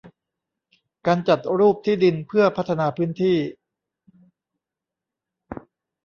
[1.07, 3.37] การจัดรูปที่ดินเพื่อพัฒนาพื้นที่